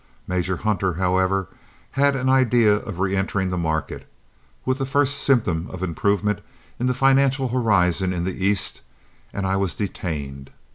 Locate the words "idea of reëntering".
2.27-3.51